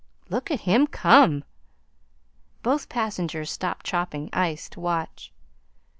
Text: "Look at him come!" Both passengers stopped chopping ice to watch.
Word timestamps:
"Look 0.31 0.49
at 0.49 0.61
him 0.61 0.87
come!" 0.87 1.43
Both 2.63 2.89
passengers 2.89 3.51
stopped 3.51 3.85
chopping 3.85 4.31
ice 4.33 4.67
to 4.69 4.79
watch. 4.79 5.31